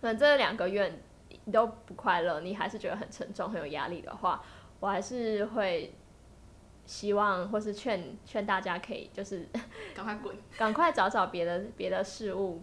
[0.00, 1.00] 反正这两个月
[1.48, 4.42] 你都不快乐，你还是觉得很沉重、很有压力的话，
[4.80, 5.94] 我还是会
[6.84, 9.48] 希望或是劝劝大家可以就是
[9.96, 10.36] 赶快滚。
[10.58, 12.60] 赶快找找别的别的事物。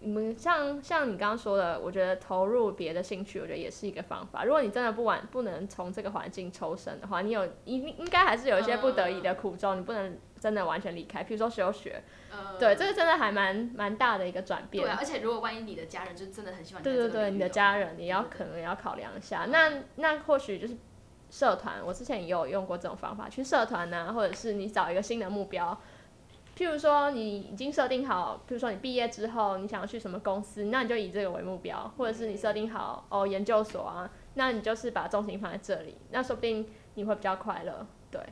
[0.00, 4.44] 你们像像你刚刚说的，我觉得投入别的兴趣，我觉得也是一个方法。
[4.44, 11.22] 如果你真的不完不能从这个环境抽身的话，你有应应该还是有一些不得已的苦衷，你不能真的完全离开。
[11.22, 14.84] 比如说休学，呃，对，这个真的还蛮蛮大的一个转变。
[14.84, 19.46] 对啊，而且如果万一你的家人就真的很喜欢你对对对，你的家人你要可能也要考量一下。
[19.46, 20.76] 那那或许就是
[21.30, 25.78] 社团，我之前也有用过这种方法，去社团呐、或者是你找一个新的目标。
[26.56, 37.86] 譬如说，你已经设定好，譬如说你毕业之后你想要去什么公司，那你就以这个为目标，或者是你设定好哦研究所啊，那你就是把重心放在这里，那说不定你会比较快乐。
[38.10, 38.22] 对，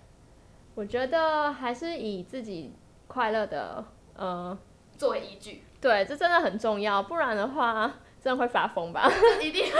[0.74, 2.72] 我觉得还是以自己
[3.06, 3.84] 快乐的
[4.14, 4.56] 呃，
[4.96, 9.08] 作为依据，对，这真的很重要，不然的话真的会发疯吧。
[9.42, 9.66] 一定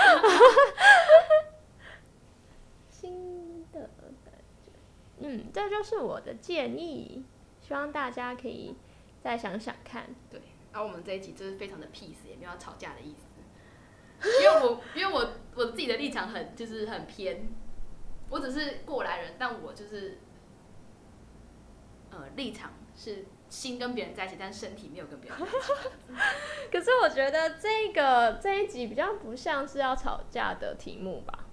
[2.89, 3.81] 新的
[4.25, 4.73] 感觉，
[5.19, 7.25] 嗯，这就是我的建议，
[7.61, 8.77] 希望大家可以
[9.23, 10.07] 再想想看。
[10.31, 10.41] 对。
[10.73, 13.27] 然后我们这一集就是非常的 peace，也没有要吵架的意思。
[14.43, 17.49] 因为我因为我我自己的立场很就是很偏，
[18.29, 20.19] 我只是过来人，但我就是
[22.15, 25.57] 呃立场是心跟别人在一起，但身体没有跟别人在一起。
[26.73, 31.47] 可是我觉得这个这一集比较不像是要吵架的题目吧，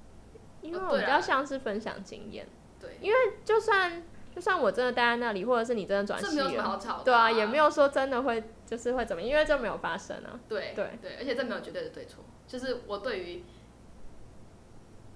[0.62, 2.48] 因为我比较像是分享经验。
[2.80, 10.40] 对，因为就算就算我真的待在那里，或者是你真的转系这没有什么了，好吵的、对啊，也没有说真的会就是会怎么，因为这没有发生啊。
[10.48, 13.44] 对对对，而且这没有绝对的对错，就是我对于，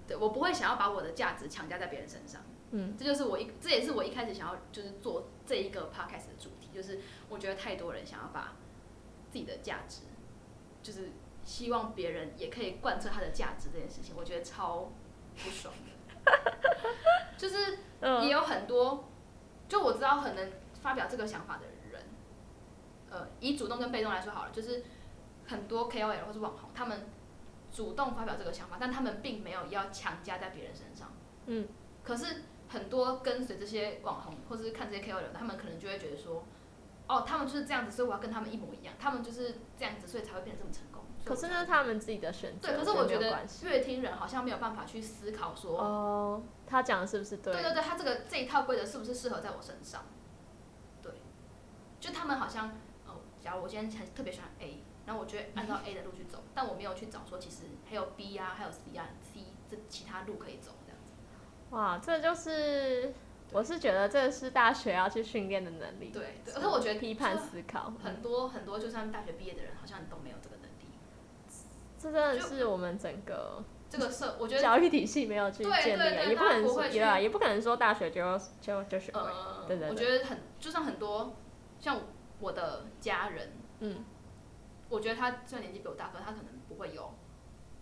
[0.07, 2.41] 对我不会想要把我的价值强加在别人身上。
[2.71, 8.55] 嗯，这就是我一，这也是我一开始想要就是做这一个 podcast 的主题，就是我觉得太多人想要把
[9.31, 10.01] 自己的价值，
[10.81, 11.11] 就是
[11.43, 14.91] 希望别人也可以贯彻他的价值这件事情，我觉得超
[15.37, 15.91] 不爽的。
[17.37, 19.07] 就是也嗯，有很多，
[19.69, 22.01] 就我知道很能发表这个想法的人，
[23.11, 24.83] 呃，以主动跟被动来说好了，就是
[25.45, 27.07] 很多 KOL 或是网红，他们
[27.75, 31.11] 主动发表这个想法，但他们并没有要强加在别人身上。
[31.47, 31.67] 嗯。
[32.01, 36.45] 可是很多跟随这些网红或者是看这些 KOL 的，他们可能就会觉得说，
[37.07, 41.03] 哦，他们就是这样子，所以我要跟他们一模一样，他们就是这样子，所以才会变得这么成功。
[41.25, 47.51] 可是那是他们自己的选择，对，可是我觉得乐听人好像没有办法去思考说，哦，他讲的是不是对？
[47.51, 50.03] 对对对，他这个这一套规则是不是适合在我身上？
[51.01, 51.11] 对，
[51.99, 52.69] 就他们好像，
[53.07, 61.13] 哦，假如我今天很特别喜欢 A，然后我就会按照 A 的路去走，但我没有去找说其实还有 B 啊，还有 C 啊，C 这其他路可以走这样子。
[61.71, 63.13] 哇，这就是
[63.51, 66.09] 我是觉得这是大学要去训练的能力。
[66.09, 70.71] 对，对而且我觉得批判思考，很多很多，就算大学毕业的人，好像都没有这个能力。
[71.99, 79.19] 这真的是我们整个这个社，我觉得，教育体系没有去建立也不可能对啊，也不可能说大学就就就学会。
[79.21, 81.35] 呃，对对对我觉得很，就算很多
[81.79, 81.99] 像
[82.39, 84.03] 我的家人，嗯，
[84.95, 87.13] 我觉得他虽然年纪比我大，可是他可能不会有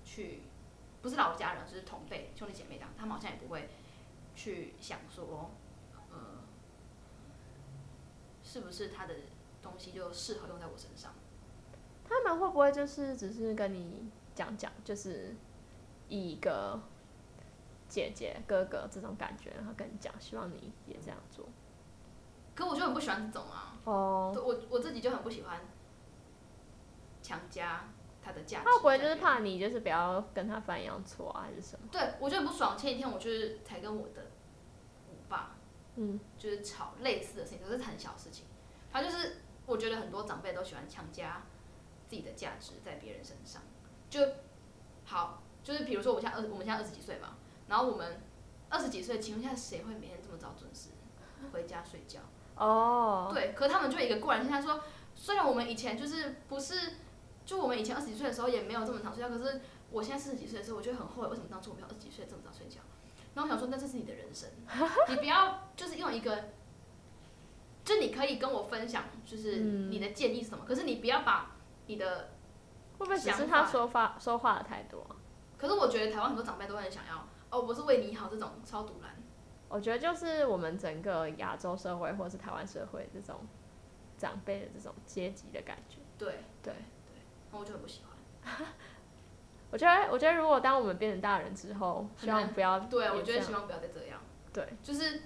[0.03, 0.41] 去，
[1.03, 3.70] 不是老家人，就是同辈兄弟姐妹这样，他们好像也不会
[4.36, 5.51] 去想说，
[6.11, 6.18] 呃，
[8.43, 9.14] 是不是他的
[9.61, 11.14] 东西就适合用在我身上？
[12.03, 15.36] 他们会不会就是只是跟你讲讲，就是
[16.09, 16.80] 以一个
[17.88, 21.47] 姐姐、哥哥这种感觉，然后跟你讲，希望你也这样做。
[22.55, 25.59] 可我就很不喜欢这种啊，哦，对我我自己就很不喜欢
[27.24, 27.89] 强加
[28.21, 28.65] 他的价值。
[28.65, 31.88] 他会不会就是怕你就是不要跟他犯一样错啊，还是什么？
[31.91, 32.78] 对我就很不爽。
[32.78, 34.28] 前几天我就是才跟我的
[35.09, 35.55] 我爸
[35.95, 38.45] 嗯，就是吵类似的事情，都是很小的事情。
[38.91, 41.41] 他就是我觉得很多长辈都喜欢强加
[42.07, 43.61] 自己的价值在别人身上，
[44.09, 44.19] 就
[45.05, 48.21] 好，就是比如说我们现在二我们现在二十几岁嘛，然后我们
[48.69, 50.89] 二十几岁，请问一下谁会每天这么早准时
[51.51, 52.19] 回家睡觉？
[52.55, 54.84] 哦，对，可他们就有一个过来现象说，
[55.15, 56.93] 虽然我们以前就是不是，
[57.46, 62.80] 就我们以前二十几岁的时候也没有这么早睡觉，可是我现在四十几岁的时候，我就很后悔为什么当初我没有二十几岁这么早睡觉。
[63.36, 64.50] 然后我想说，那这是你的人生，
[65.10, 66.50] 你不要就是用一个，
[67.84, 71.56] 就你可以跟我分享，就是嗯你的建议是什么，可是你不要把
[71.88, 72.30] 你的，
[72.98, 75.16] 会不会只是想他说话说话的太多啊？
[75.58, 79.16] 可是我觉得台湾很多长辈都很想要，哦，我是为你好这种超毒男。
[79.68, 83.39] 我觉得就是我们整个亚洲社会或者是台湾社会这种
[84.16, 85.98] 长辈的这种阶级的感觉。
[86.20, 86.74] 对，对，
[87.54, 88.12] 那我就很不喜欢。
[89.72, 94.20] 我觉得，我觉得如果当我们变成大人之后，希望不要对，我觉得希望不要再这样。
[94.51, 95.22] 对，就是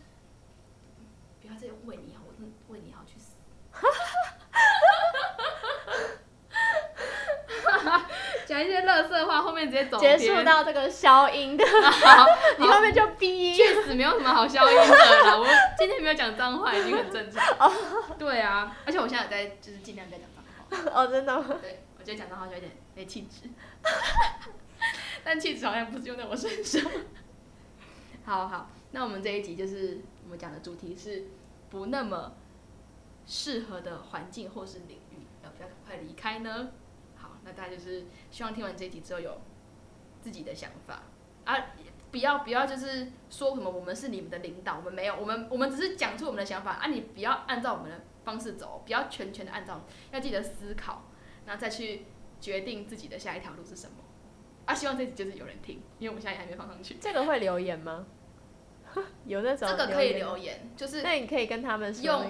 [1.42, 3.36] 不要再用为你好，我真的为你好去死。
[8.46, 12.26] 讲一些乐色话，后面直接走结束到这个消音的， 好，
[12.58, 13.54] 你后面就逼。
[13.54, 14.84] 确实没有什么好消音的
[15.24, 15.38] 了。
[15.40, 15.46] 我
[15.78, 17.44] 今天没有讲脏话，已经很正常。
[18.18, 20.42] 对啊，而且我现在有在就是尽量在讲脏
[20.86, 21.02] 话。
[21.02, 21.46] 哦，真的吗？
[21.62, 23.50] 对，觉得讲脏话就有点没气质，
[25.26, 26.82] 但气质好像不是用在我身上。
[28.24, 31.26] 好好，那我们这一集就是我们讲的主题是
[31.70, 32.38] 不那么
[33.26, 36.70] 适合的环境或是领域，要不要赶快离开呢？
[37.18, 39.42] 好，那大家就是希望听完这一集之后有
[40.22, 41.04] 自己的想法
[41.44, 41.58] 啊，
[42.10, 49.82] 不要不要就是说什么我们是你们的领导，我们没有，我们我们只是讲出我们的想法啊，你不要按照我们的方式走，不要全权的按照，
[50.12, 51.04] 要记得思考，
[51.48, 52.06] 然后再去
[52.40, 53.96] 决定自己的下一条路是什么。
[54.66, 56.98] 啊，希望这集就是有人听，因为我们现在还没放上去。
[57.02, 58.06] 这个会留言吗？
[59.26, 62.22] 有那种这个可以留言，就是那你可以跟他们说用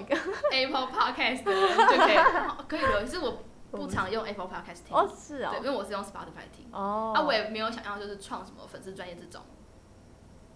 [0.50, 2.16] Apple Podcast 的人就可以
[2.68, 6.68] 可以留言，是我不常用 Apple Podcast 听，哦，是对，哦，因为我是用 Spotify 听。
[6.72, 9.42] 哦，啊，我也没有想要就是创什么粉丝专业这种，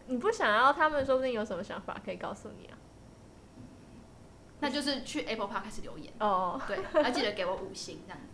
[0.06, 2.78] 你不想要他们，说不定有什么想法可以告诉你啊。
[4.60, 8.32] 那就是去 Apple Podcast 留言，哦，对，要记得给我五星这样子。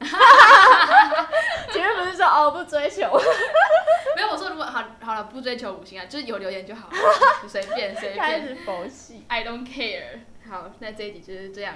[1.72, 3.02] 前面不是说哦不追求，
[4.16, 6.94] 没有，我说如果好好了，不追求五星啊，就是有留言就好了，
[7.42, 8.18] 就 随便随便。
[8.18, 10.20] 开始佛系，，I don't care。
[10.48, 11.74] 好，那这一集就是这样，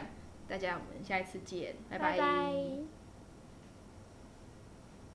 [0.49, 1.99] 大家我们下一次见，拜。
[1.99, 2.90] 拜拜